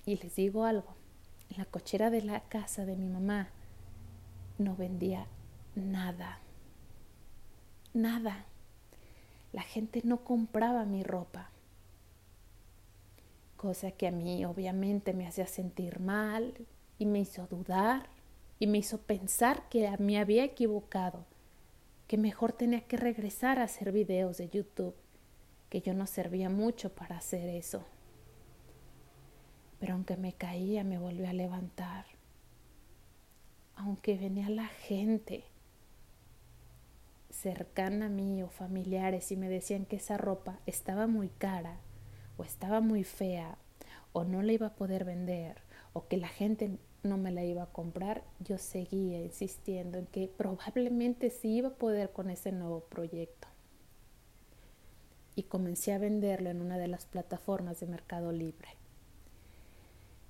Y 0.06 0.15
les 0.15 0.38
digo 0.38 0.63
algo 0.63 0.96
en 1.50 1.58
la 1.58 1.65
cochera 1.65 2.10
de 2.10 2.22
la 2.22 2.39
casa 2.44 2.86
de 2.86 2.96
mi 2.96 3.10
mamá 3.10 3.50
no 4.58 4.77
vendía 4.77 5.27
nada. 5.75 6.39
Nada. 7.93 8.46
La 9.51 9.63
gente 9.63 10.01
no 10.03 10.24
compraba 10.24 10.86
mi 10.86 11.03
ropa. 11.03 11.50
Cosa 13.58 13.91
que 13.91 14.08
a 14.08 14.12
mí 14.12 14.46
obviamente 14.46 15.13
me 15.13 15.27
hacía 15.27 15.48
sentir 15.48 16.00
mal 16.00 16.53
y 16.98 17.05
me 17.05 17.19
hizo 17.19 17.48
dudar 17.48 18.08
y 18.60 18.67
me 18.67 18.77
hizo 18.77 19.00
pensar 19.00 19.67
que 19.69 19.89
me 19.98 20.19
había 20.19 20.43
equivocado, 20.43 21.25
que 22.08 22.17
mejor 22.17 22.53
tenía 22.53 22.81
que 22.81 22.98
regresar 22.98 23.60
a 23.60 23.63
hacer 23.63 23.91
videos 23.91 24.38
de 24.38 24.50
YouTube, 24.50 24.96
que 25.69 25.81
yo 25.81 25.93
no 25.93 26.05
servía 26.05 26.50
mucho 26.50 26.93
para 26.93 27.17
hacer 27.17 27.50
eso. 27.50 27.84
Pero 29.79 29.93
aunque 29.93 30.15
me 30.15 30.34
caía, 30.34 30.84
me 30.84 31.00
volví 31.00 31.25
a 31.25 31.34
levantar. 31.34 32.05
Aunque 33.75 34.17
venía 34.17 34.50
la 34.50 34.67
gente 34.67 35.46
cercana 37.30 38.08
a 38.08 38.10
mí 38.10 38.42
o 38.44 38.50
familiares 38.50 39.32
y 39.32 39.38
me 39.38 39.50
decían 39.50 39.86
que 39.86 39.98
esa 39.98 40.18
ropa 40.18 40.60
estaba 40.66 41.08
muy 41.08 41.30
cara 41.30 41.78
o 42.38 42.44
estaba 42.44 42.82
muy 42.82 43.04
fea 43.04 43.58
o 44.14 44.24
no 44.24 44.42
la 44.42 44.54
iba 44.54 44.68
a 44.68 44.76
poder 44.76 45.06
vender 45.06 45.62
o 45.94 46.08
que 46.08 46.18
la 46.18 46.28
gente 46.28 46.78
no 47.04 47.18
me 47.18 47.32
la 47.32 47.44
iba 47.44 47.64
a 47.64 47.72
comprar, 47.72 48.24
yo 48.40 48.58
seguía 48.58 49.22
insistiendo 49.22 49.98
en 49.98 50.06
que 50.08 50.28
probablemente 50.28 51.30
sí 51.30 51.58
iba 51.58 51.70
a 51.70 51.76
poder 51.76 52.12
con 52.12 52.30
ese 52.30 52.52
nuevo 52.52 52.82
proyecto. 52.82 53.48
Y 55.36 55.44
comencé 55.44 55.94
a 55.94 55.98
venderlo 55.98 56.50
en 56.50 56.62
una 56.62 56.78
de 56.78 56.88
las 56.88 57.06
plataformas 57.06 57.80
de 57.80 57.88
Mercado 57.88 58.32
Libre. 58.32 58.68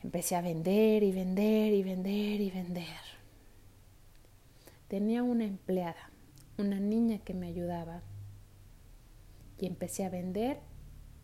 Empecé 0.04 0.36
a 0.36 0.42
vender 0.42 1.04
y 1.04 1.12
vender 1.12 1.74
y 1.74 1.84
vender 1.84 2.42
y 2.42 2.52
vender. 2.52 3.20
Tenía 4.88 5.24
una 5.24 5.46
empleada, 5.46 6.10
una 6.60 6.80
niña 6.80 7.20
que 7.20 7.34
me 7.34 7.48
ayudaba. 7.48 8.02
Y 9.58 9.66
empecé 9.66 10.06
a 10.06 10.10
vender 10.10 10.60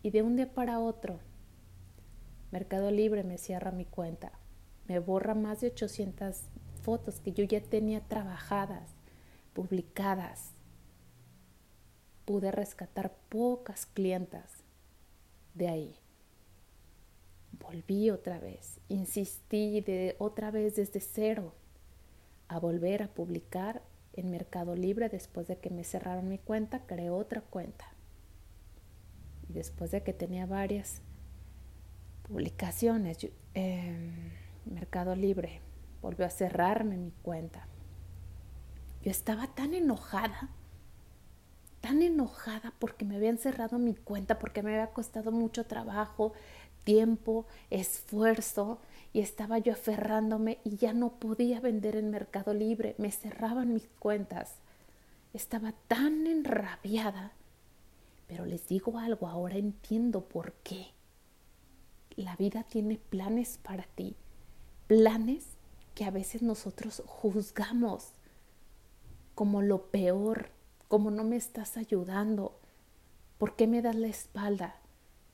y 0.02 0.10
de 0.10 0.22
un 0.22 0.36
día 0.36 0.52
para 0.52 0.80
otro, 0.80 1.20
Mercado 2.50 2.90
Libre 2.90 3.24
me 3.24 3.38
cierra 3.38 3.70
mi 3.70 3.84
cuenta 3.84 4.32
me 4.88 5.00
borra 5.00 5.34
más 5.34 5.60
de 5.60 5.68
800 5.68 6.42
fotos 6.82 7.20
que 7.20 7.32
yo 7.32 7.44
ya 7.44 7.60
tenía 7.60 8.00
trabajadas, 8.00 8.90
publicadas. 9.52 10.52
Pude 12.24 12.50
rescatar 12.50 13.14
pocas 13.28 13.86
clientas 13.86 14.64
de 15.54 15.68
ahí. 15.68 15.96
Volví 17.58 18.10
otra 18.10 18.38
vez, 18.38 18.78
insistí 18.88 19.80
de 19.80 20.14
otra 20.18 20.50
vez 20.50 20.76
desde 20.76 21.00
cero 21.00 21.54
a 22.48 22.60
volver 22.60 23.02
a 23.02 23.08
publicar 23.08 23.82
en 24.16 24.30
Mercado 24.30 24.74
Libre 24.74 25.08
después 25.08 25.46
de 25.46 25.58
que 25.58 25.70
me 25.70 25.84
cerraron 25.84 26.28
mi 26.28 26.38
cuenta, 26.38 26.80
creé 26.86 27.10
otra 27.10 27.42
cuenta. 27.42 27.86
Y 29.48 29.52
después 29.52 29.90
de 29.90 30.02
que 30.02 30.12
tenía 30.12 30.46
varias 30.46 31.02
publicaciones, 32.22 33.28
eh, 33.54 34.10
Mercado 34.64 35.14
Libre 35.14 35.60
volvió 36.02 36.26
a 36.26 36.30
cerrarme 36.30 36.96
mi 36.96 37.12
cuenta. 37.22 37.68
Yo 39.02 39.10
estaba 39.10 39.46
tan 39.48 39.74
enojada, 39.74 40.50
tan 41.80 42.02
enojada 42.02 42.72
porque 42.78 43.04
me 43.04 43.16
habían 43.16 43.38
cerrado 43.38 43.78
mi 43.78 43.94
cuenta, 43.94 44.38
porque 44.38 44.62
me 44.62 44.72
había 44.72 44.92
costado 44.92 45.30
mucho 45.30 45.64
trabajo, 45.66 46.32
tiempo, 46.84 47.46
esfuerzo 47.70 48.80
y 49.16 49.20
estaba 49.20 49.56
yo 49.56 49.72
aferrándome 49.72 50.58
y 50.62 50.76
ya 50.76 50.92
no 50.92 51.18
podía 51.18 51.58
vender 51.58 51.96
en 51.96 52.10
Mercado 52.10 52.52
Libre, 52.52 52.94
me 52.98 53.10
cerraban 53.10 53.72
mis 53.72 53.88
cuentas. 53.98 54.56
Estaba 55.32 55.72
tan 55.88 56.26
enrabiada, 56.26 57.32
pero 58.26 58.44
les 58.44 58.68
digo 58.68 58.98
algo, 58.98 59.26
ahora 59.26 59.56
entiendo 59.56 60.28
por 60.28 60.52
qué. 60.62 60.88
La 62.14 62.36
vida 62.36 62.64
tiene 62.64 62.98
planes 62.98 63.56
para 63.56 63.84
ti 63.84 64.16
planes 64.86 65.46
que 65.94 66.04
a 66.04 66.10
veces 66.10 66.42
nosotros 66.42 67.02
juzgamos 67.06 68.12
como 69.34 69.62
lo 69.62 69.86
peor, 69.86 70.50
como 70.88 71.10
no 71.10 71.24
me 71.24 71.36
estás 71.36 71.78
ayudando, 71.78 72.60
¿por 73.38 73.56
qué 73.56 73.66
me 73.66 73.80
das 73.80 73.96
la 73.96 74.08
espalda? 74.08 74.76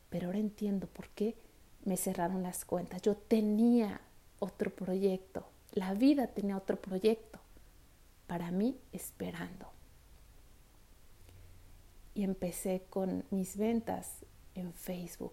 Pero 0.08 0.26
ahora 0.26 0.38
entiendo 0.38 0.86
por 0.86 1.08
qué 1.08 1.36
me 1.84 1.96
cerraron 1.96 2.42
las 2.42 2.64
cuentas. 2.64 3.02
Yo 3.02 3.16
tenía 3.16 4.00
otro 4.38 4.74
proyecto, 4.74 5.46
la 5.72 5.94
vida 5.94 6.28
tenía 6.28 6.56
otro 6.56 6.80
proyecto 6.80 7.38
para 8.26 8.50
mí 8.50 8.78
esperando. 8.92 9.70
Y 12.14 12.24
empecé 12.24 12.84
con 12.90 13.24
mis 13.30 13.56
ventas 13.56 14.08
en 14.54 14.72
Facebook 14.74 15.32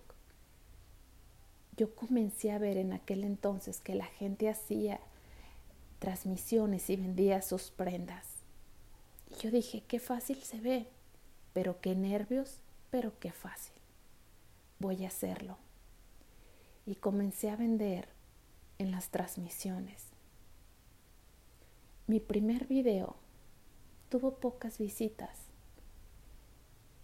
yo 1.79 1.95
comencé 1.95 2.51
a 2.51 2.57
ver 2.57 2.75
en 2.75 2.91
aquel 2.91 3.23
entonces 3.23 3.79
que 3.79 3.95
la 3.95 4.03
gente 4.03 4.49
hacía 4.49 4.99
transmisiones 5.99 6.89
y 6.89 6.97
vendía 6.97 7.41
sus 7.41 7.71
prendas. 7.71 8.25
Y 9.29 9.35
yo 9.35 9.49
dije, 9.49 9.83
qué 9.87 10.01
fácil 10.01 10.43
se 10.43 10.59
ve, 10.59 10.87
pero 11.53 11.79
qué 11.79 11.95
nervios, 11.95 12.59
pero 12.89 13.17
qué 13.21 13.31
fácil. 13.31 13.75
Voy 14.79 15.05
a 15.05 15.07
hacerlo. 15.07 15.57
Y 16.89 16.95
comencé 16.95 17.51
a 17.51 17.55
vender 17.55 18.07
en 18.79 18.89
las 18.89 19.09
transmisiones. 19.09 20.07
Mi 22.07 22.19
primer 22.19 22.65
video 22.65 23.15
tuvo 24.09 24.39
pocas 24.39 24.79
visitas 24.79 25.37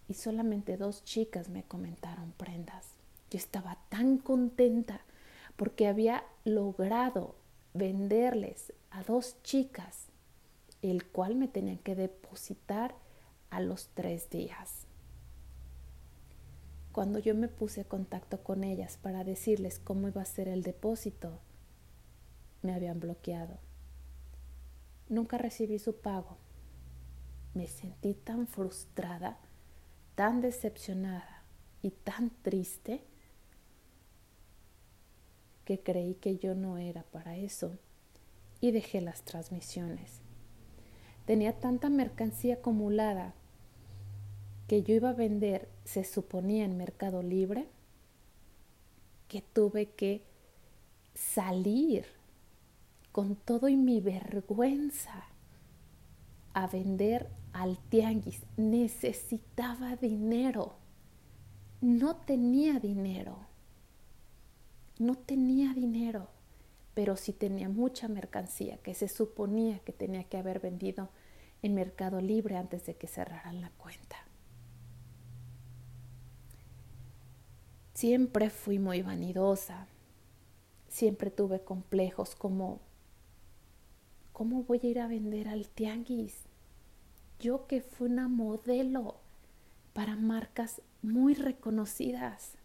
y 0.08 0.14
solamente 0.14 0.76
dos 0.76 1.04
chicas 1.04 1.50
me 1.50 1.62
comentaron 1.62 2.32
prendas. 2.32 2.88
Yo 3.30 3.38
estaba 3.38 3.78
tan 3.88 4.18
contenta 4.18 5.02
porque 5.54 5.86
había 5.86 6.24
logrado 6.44 7.36
venderles 7.72 8.72
a 8.90 9.04
dos 9.04 9.40
chicas, 9.44 10.08
el 10.82 11.06
cual 11.06 11.36
me 11.36 11.46
tenían 11.46 11.78
que 11.78 11.94
depositar 11.94 12.96
a 13.50 13.60
los 13.60 13.86
tres 13.94 14.30
días. 14.30 14.85
Cuando 16.96 17.18
yo 17.18 17.34
me 17.34 17.48
puse 17.48 17.82
en 17.82 17.88
contacto 17.88 18.42
con 18.42 18.64
ellas 18.64 18.96
para 18.96 19.22
decirles 19.22 19.78
cómo 19.78 20.08
iba 20.08 20.22
a 20.22 20.24
ser 20.24 20.48
el 20.48 20.62
depósito, 20.62 21.40
me 22.62 22.72
habían 22.72 23.00
bloqueado. 23.00 23.58
Nunca 25.10 25.36
recibí 25.36 25.78
su 25.78 25.96
pago. 26.00 26.38
Me 27.52 27.66
sentí 27.66 28.14
tan 28.14 28.46
frustrada, 28.46 29.36
tan 30.14 30.40
decepcionada 30.40 31.42
y 31.82 31.90
tan 31.90 32.30
triste 32.40 33.04
que 35.66 35.82
creí 35.82 36.14
que 36.14 36.38
yo 36.38 36.54
no 36.54 36.78
era 36.78 37.02
para 37.02 37.36
eso 37.36 37.76
y 38.62 38.70
dejé 38.70 39.02
las 39.02 39.20
transmisiones. 39.20 40.22
Tenía 41.26 41.60
tanta 41.60 41.90
mercancía 41.90 42.54
acumulada 42.54 43.34
que 44.66 44.82
yo 44.82 44.94
iba 44.94 45.10
a 45.10 45.14
vender, 45.14 45.68
se 45.84 46.04
suponía 46.04 46.64
en 46.64 46.76
Mercado 46.76 47.22
Libre, 47.22 47.68
que 49.28 49.42
tuve 49.42 49.90
que 49.90 50.24
salir 51.14 52.06
con 53.12 53.36
todo 53.36 53.68
y 53.68 53.76
mi 53.76 54.00
vergüenza 54.00 55.24
a 56.52 56.66
vender 56.66 57.28
al 57.52 57.78
tianguis. 57.78 58.42
Necesitaba 58.56 59.96
dinero. 59.96 60.76
No 61.80 62.16
tenía 62.16 62.80
dinero. 62.80 63.38
No 64.98 65.16
tenía 65.16 65.74
dinero, 65.74 66.28
pero 66.94 67.16
sí 67.16 67.32
tenía 67.32 67.68
mucha 67.68 68.08
mercancía 68.08 68.78
que 68.78 68.94
se 68.94 69.08
suponía 69.08 69.78
que 69.80 69.92
tenía 69.92 70.24
que 70.24 70.38
haber 70.38 70.60
vendido 70.60 71.10
en 71.62 71.74
Mercado 71.74 72.20
Libre 72.20 72.56
antes 72.56 72.86
de 72.86 72.96
que 72.96 73.06
cerraran 73.06 73.60
la 73.60 73.70
cuenta. 73.70 74.25
Siempre 77.96 78.50
fui 78.50 78.78
muy 78.78 79.00
vanidosa. 79.00 79.86
Siempre 80.86 81.30
tuve 81.30 81.60
complejos 81.60 82.36
como 82.36 82.78
¿cómo 84.34 84.64
voy 84.64 84.80
a 84.82 84.86
ir 84.86 85.00
a 85.00 85.06
vender 85.06 85.48
al 85.48 85.66
tianguis? 85.70 86.42
Yo 87.40 87.66
que 87.66 87.80
fui 87.80 88.10
una 88.10 88.28
modelo 88.28 89.16
para 89.94 90.14
marcas 90.14 90.82
muy 91.00 91.32
reconocidas. 91.32 92.58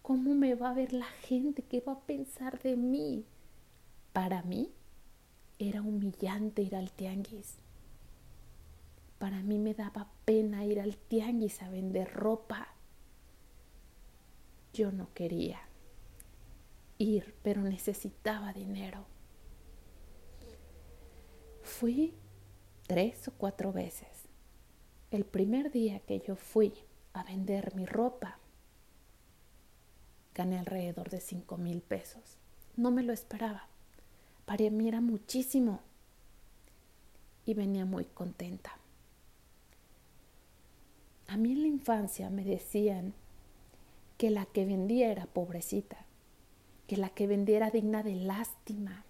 ¿Cómo 0.00 0.34
me 0.34 0.54
va 0.54 0.70
a 0.70 0.74
ver 0.74 0.94
la 0.94 1.04
gente? 1.04 1.60
¿Qué 1.60 1.82
va 1.82 1.92
a 1.92 2.00
pensar 2.00 2.62
de 2.62 2.76
mí? 2.78 3.26
Para 4.14 4.40
mí 4.40 4.72
era 5.58 5.82
humillante 5.82 6.62
ir 6.62 6.76
al 6.76 6.90
tianguis. 6.92 7.56
Para 9.18 9.42
mí 9.42 9.58
me 9.58 9.74
daba 9.74 10.08
pena 10.24 10.64
ir 10.64 10.80
al 10.80 10.96
tianguis 10.96 11.60
a 11.60 11.68
vender 11.68 12.10
ropa. 12.14 12.68
Yo 14.72 14.92
no 14.92 15.12
quería 15.14 15.60
ir, 16.98 17.34
pero 17.42 17.62
necesitaba 17.62 18.52
dinero. 18.52 19.04
Fui 21.62 22.14
tres 22.86 23.28
o 23.28 23.32
cuatro 23.32 23.72
veces. 23.72 24.08
El 25.10 25.24
primer 25.24 25.72
día 25.72 26.00
que 26.00 26.20
yo 26.20 26.36
fui 26.36 26.72
a 27.12 27.24
vender 27.24 27.74
mi 27.74 27.86
ropa, 27.86 28.38
gané 30.34 30.58
alrededor 30.58 31.10
de 31.10 31.20
5 31.20 31.56
mil 31.56 31.82
pesos. 31.82 32.38
No 32.76 32.90
me 32.90 33.02
lo 33.02 33.12
esperaba. 33.12 33.66
Para 34.44 34.70
mí 34.70 34.88
era 34.88 35.00
muchísimo. 35.00 35.80
Y 37.44 37.54
venía 37.54 37.84
muy 37.84 38.04
contenta. 38.04 38.76
A 41.26 41.36
mí 41.36 41.52
en 41.52 41.62
la 41.62 41.68
infancia 41.68 42.30
me 42.30 42.44
decían 42.44 43.14
que 44.20 44.28
la 44.28 44.44
que 44.44 44.66
vendía 44.66 45.10
era 45.10 45.24
pobrecita, 45.24 45.96
que 46.86 46.98
la 46.98 47.08
que 47.08 47.26
vendía 47.26 47.56
era 47.56 47.70
digna 47.70 48.02
de 48.02 48.16
lástima. 48.16 49.06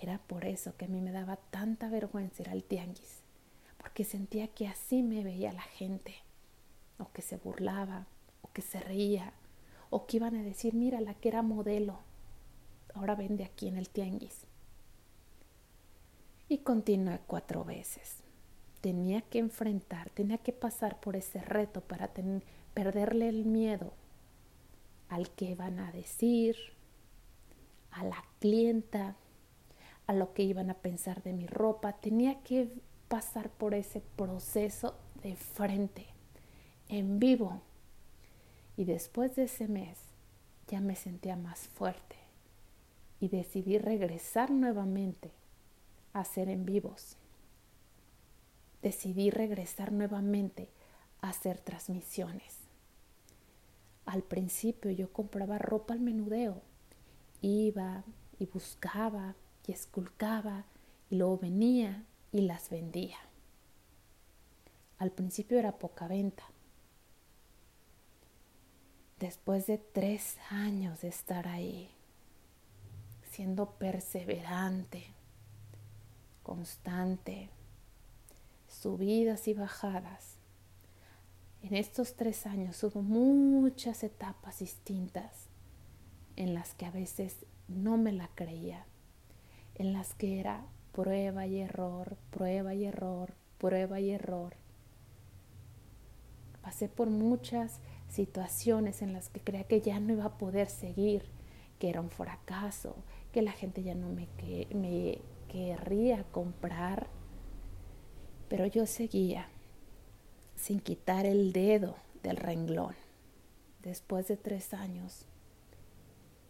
Era 0.00 0.16
por 0.16 0.46
eso 0.46 0.74
que 0.78 0.86
a 0.86 0.88
mí 0.88 1.02
me 1.02 1.12
daba 1.12 1.36
tanta 1.36 1.90
vergüenza 1.90 2.44
ir 2.44 2.48
al 2.48 2.64
tianguis, 2.64 3.20
porque 3.76 4.04
sentía 4.04 4.48
que 4.48 4.68
así 4.68 5.02
me 5.02 5.22
veía 5.22 5.52
la 5.52 5.60
gente, 5.60 6.14
o 6.96 7.12
que 7.12 7.20
se 7.20 7.36
burlaba, 7.36 8.06
o 8.40 8.50
que 8.54 8.62
se 8.62 8.80
reía, 8.80 9.34
o 9.90 10.06
que 10.06 10.16
iban 10.16 10.34
a 10.34 10.42
decir, 10.42 10.72
mira 10.72 11.02
la 11.02 11.12
que 11.12 11.28
era 11.28 11.42
modelo. 11.42 11.98
ahora 12.94 13.14
vende 13.14 13.44
aquí 13.44 13.68
en 13.68 13.76
el 13.76 13.90
tianguis. 13.90 14.46
Y 16.48 16.58
continué 16.58 17.20
cuatro 17.26 17.64
veces. 17.64 18.16
Tenía 18.80 19.20
que 19.20 19.40
enfrentar, 19.40 20.08
tenía 20.08 20.38
que 20.38 20.54
pasar 20.54 21.00
por 21.00 21.16
ese 21.16 21.42
reto 21.42 21.82
para 21.82 22.08
perderle 22.74 23.28
el 23.28 23.44
miedo 23.44 23.92
al 25.08 25.30
que 25.30 25.54
van 25.54 25.78
a 25.78 25.92
decir, 25.92 26.56
a 27.90 28.04
la 28.04 28.24
clienta, 28.40 29.16
a 30.06 30.12
lo 30.12 30.34
que 30.34 30.42
iban 30.42 30.70
a 30.70 30.74
pensar 30.74 31.22
de 31.22 31.32
mi 31.32 31.46
ropa. 31.46 31.94
Tenía 31.94 32.42
que 32.42 32.68
pasar 33.08 33.50
por 33.50 33.74
ese 33.74 34.00
proceso 34.16 34.96
de 35.22 35.36
frente, 35.36 36.06
en 36.88 37.18
vivo. 37.18 37.62
Y 38.76 38.84
después 38.84 39.36
de 39.36 39.44
ese 39.44 39.68
mes 39.68 39.98
ya 40.66 40.80
me 40.80 40.96
sentía 40.96 41.36
más 41.36 41.68
fuerte 41.68 42.16
y 43.20 43.28
decidí 43.28 43.78
regresar 43.78 44.50
nuevamente 44.50 45.30
a 46.12 46.20
hacer 46.20 46.48
en 46.48 46.64
vivos. 46.64 47.16
Decidí 48.82 49.30
regresar 49.30 49.92
nuevamente 49.92 50.68
a 51.22 51.30
hacer 51.30 51.60
transmisiones. 51.60 52.53
Al 54.06 54.22
principio 54.22 54.90
yo 54.90 55.12
compraba 55.12 55.58
ropa 55.58 55.94
al 55.94 56.00
menudeo, 56.00 56.62
iba 57.40 58.04
y 58.38 58.46
buscaba 58.46 59.34
y 59.66 59.72
esculcaba 59.72 60.64
y 61.10 61.16
luego 61.16 61.38
venía 61.38 62.04
y 62.32 62.42
las 62.42 62.68
vendía. 62.70 63.18
Al 64.98 65.10
principio 65.10 65.58
era 65.58 65.78
poca 65.78 66.06
venta. 66.08 66.44
Después 69.18 69.66
de 69.66 69.78
tres 69.78 70.36
años 70.50 71.00
de 71.00 71.08
estar 71.08 71.48
ahí, 71.48 71.90
siendo 73.30 73.70
perseverante, 73.70 75.06
constante, 76.42 77.50
subidas 78.68 79.48
y 79.48 79.54
bajadas, 79.54 80.36
en 81.64 81.76
estos 81.76 82.14
tres 82.14 82.44
años 82.46 82.84
hubo 82.84 83.00
muchas 83.00 84.04
etapas 84.04 84.58
distintas 84.58 85.48
en 86.36 86.52
las 86.52 86.74
que 86.74 86.84
a 86.84 86.90
veces 86.90 87.46
no 87.68 87.96
me 87.96 88.12
la 88.12 88.28
creía, 88.34 88.84
en 89.74 89.94
las 89.94 90.12
que 90.12 90.40
era 90.40 90.66
prueba 90.92 91.46
y 91.46 91.60
error, 91.60 92.18
prueba 92.30 92.74
y 92.74 92.84
error, 92.84 93.32
prueba 93.56 93.98
y 93.98 94.10
error. 94.10 94.56
Pasé 96.60 96.90
por 96.90 97.08
muchas 97.08 97.80
situaciones 98.10 99.00
en 99.00 99.14
las 99.14 99.30
que 99.30 99.40
creía 99.40 99.64
que 99.64 99.80
ya 99.80 100.00
no 100.00 100.12
iba 100.12 100.26
a 100.26 100.36
poder 100.36 100.68
seguir, 100.68 101.24
que 101.78 101.88
era 101.88 102.02
un 102.02 102.10
fracaso, 102.10 102.94
que 103.32 103.40
la 103.40 103.52
gente 103.52 103.82
ya 103.82 103.94
no 103.94 104.10
me, 104.10 104.28
me 104.74 105.18
querría 105.48 106.24
comprar, 106.24 107.06
pero 108.50 108.66
yo 108.66 108.84
seguía 108.84 109.48
sin 110.64 110.80
quitar 110.80 111.26
el 111.26 111.52
dedo 111.52 111.96
del 112.22 112.36
renglón. 112.36 112.94
Después 113.82 114.28
de 114.28 114.36
tres 114.36 114.72
años, 114.72 115.26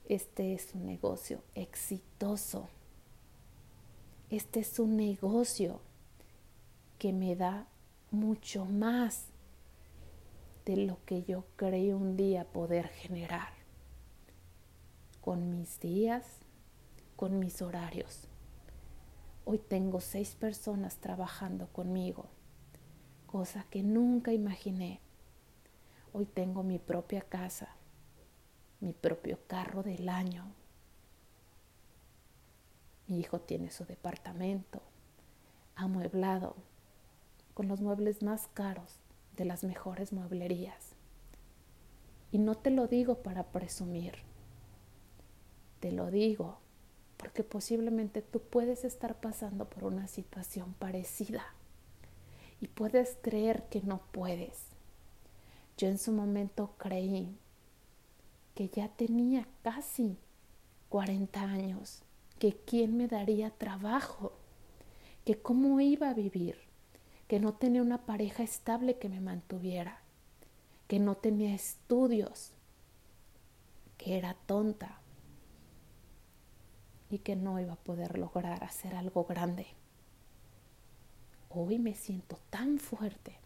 este 0.09 0.55
es 0.55 0.75
un 0.75 0.87
negocio 0.87 1.43
exitoso 1.55 2.69
este 4.31 4.59
es 4.59 4.81
un 4.81 4.97
negocio 4.97 5.81
que 6.99 7.13
me 7.13 7.37
da 7.37 7.69
mucho 8.11 8.65
más 8.65 9.27
de 10.65 10.77
lo 10.77 10.99
que 11.05 11.23
yo 11.23 11.45
creí 11.55 11.93
un 11.93 12.17
día 12.17 12.45
poder 12.45 12.89
generar 12.89 13.51
con 15.21 15.51
mis 15.51 15.79
días, 15.79 16.25
con 17.15 17.39
mis 17.39 17.63
horarios. 17.63 18.27
Hoy 19.45 19.59
tengo 19.59 20.01
seis 20.01 20.35
personas 20.35 20.97
trabajando 20.97 21.69
conmigo, 21.69 22.27
cosa 23.35 23.67
que 23.69 23.83
nunca 23.83 24.33
imaginé. 24.33 25.01
Hoy 26.13 26.25
tengo 26.25 26.63
mi 26.63 26.79
propia 26.79 27.21
casa, 27.21 27.75
mi 28.79 28.93
propio 28.93 29.41
carro 29.49 29.83
del 29.83 30.09
año, 30.09 30.45
mi 33.09 33.19
hijo 33.19 33.41
tiene 33.41 33.73
su 33.73 33.87
departamento 33.87 34.83
amueblado 35.75 36.55
con 37.55 37.67
los 37.67 37.81
muebles 37.81 38.23
más 38.23 38.47
caros 38.55 39.01
de 39.37 39.47
las 39.47 39.65
mejores 39.65 40.13
mueblerías. 40.13 40.95
Y 42.31 42.39
no 42.39 42.55
te 42.55 42.71
lo 42.71 42.87
digo 42.87 43.25
para 43.25 43.43
presumir, 43.51 44.15
te 45.81 45.91
lo 45.91 46.13
digo 46.13 46.61
porque 47.17 47.43
posiblemente 47.43 48.23
tú 48.23 48.41
puedes 48.43 48.85
estar 48.85 49.19
pasando 49.21 49.69
por 49.69 49.83
una 49.83 50.07
situación 50.07 50.75
parecida 50.75 51.45
y 52.65 52.69
puedes 52.69 53.19
creer 53.21 53.65
que 53.69 53.83
no 53.83 54.01
puedes. 54.11 54.69
Yo 55.77 55.87
en 55.89 55.99
su 55.99 56.13
momento 56.13 56.75
creí 56.79 57.37
que 58.55 58.71
ya 58.71 58.89
tenía 58.89 59.47
casi 59.63 60.17
40 60.89 61.43
años 61.43 62.01
que 62.39 62.57
quién 62.57 62.97
me 62.97 63.07
daría 63.07 63.51
trabajo, 63.51 64.33
que 65.27 65.43
cómo 65.43 65.79
iba 65.79 66.09
a 66.09 66.15
vivir, 66.15 66.57
que 67.29 67.39
no 67.39 67.53
tenía 67.53 67.83
una 67.83 68.07
pareja 68.07 68.43
estable 68.43 68.97
que 68.97 69.11
me 69.11 69.21
mantuviera, 69.21 70.01
que 70.89 70.99
no 70.99 71.19
tenía 71.19 71.55
estudios, 71.55 72.53
que 73.99 74.17
era 74.17 74.39
tonta 74.47 75.03
y 77.11 77.19
que 77.19 77.37
no 77.37 77.61
iba 77.61 77.75
a 77.75 77.85
poder 77.85 78.19
lograr 78.19 78.65
hacer 78.65 78.95
algo 78.95 79.25
grande. 79.25 79.67
Hoy 81.57 81.79
me 81.79 81.95
siento 81.95 82.37
tan 82.51 82.81
fuerte 82.81 83.37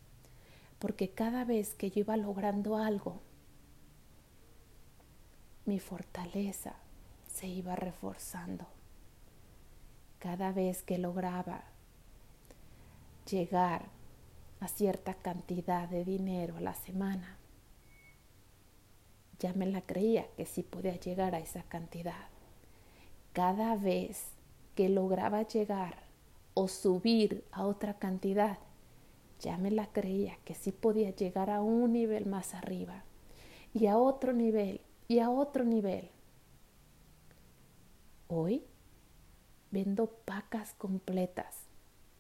porque 0.79 1.11
cada 1.11 1.45
vez 1.45 1.75
que 1.75 1.91
yo 1.91 2.01
iba 2.01 2.17
logrando 2.17 2.79
algo, 2.79 3.21
mi 5.67 5.79
fortaleza 5.79 6.77
se 7.27 7.49
iba 7.49 7.77
reforzando 7.77 8.67
cada 10.21 10.53
vez 10.53 10.83
que 10.83 10.97
lograba 10.97 11.65
llegar 13.31 13.91
a 14.61 14.69
cierta 14.69 15.13
cantidad 15.13 15.87
de 15.87 16.07
dinero 16.07 16.57
a 16.57 16.61
la 16.61 16.75
semana, 16.75 17.37
ya 19.39 19.53
me 19.53 19.67
la 19.67 19.83
creía 19.83 20.27
que 20.35 20.47
sí 20.47 20.63
podía 20.63 20.99
llegar 20.99 21.35
a 21.35 21.41
esa 21.41 21.63
cantidad. 21.65 22.29
Cada 23.35 23.77
vez 23.77 24.25
que 24.75 24.89
lograba 24.89 25.43
llegar 25.43 26.08
o 26.61 26.67
subir 26.67 27.45
a 27.53 27.65
otra 27.67 28.01
cantidad, 28.01 28.59
ya 29.39 29.57
me 29.59 29.71
la 29.71 29.87
creía 29.93 30.37
que 30.45 30.55
sí 30.55 30.73
podía 30.73 31.11
llegar 31.11 31.51
a 31.51 31.63
un 31.63 31.93
nivel 31.93 32.27
más 32.27 32.53
arriba 32.53 33.05
y 33.73 33.87
a 33.87 33.97
otro 33.97 34.33
nivel 34.33 34.81
y 35.07 35.21
a 35.21 35.31
otro 35.31 35.65
nivel. 35.65 36.11
Hoy 38.27 38.65
Vendo 39.71 40.07
pacas 40.25 40.75
completas 40.75 41.68